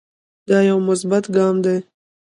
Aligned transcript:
دا 0.49 0.57
يو 0.69 0.77
مثبت 0.87 1.23
ګام 1.35 1.55
دے 1.65 1.75